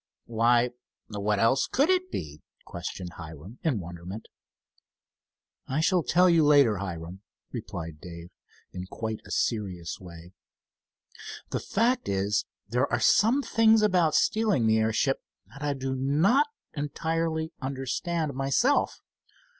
[0.25, 0.71] "Why,
[1.09, 4.29] what else could it be?" questioned Hiram in wonderment.
[5.67, 8.31] "I shall tell you later, Hiram," replied Dave
[8.73, 10.33] in quite a serious way.
[11.51, 15.21] "The fact is, there are some things about stealing the airship
[15.53, 19.01] that I do not entirely understand myself.